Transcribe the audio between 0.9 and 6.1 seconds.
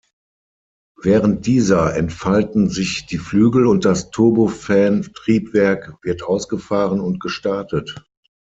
Während dieser entfalten sich die Flügel und das Turbofan-Triebwerk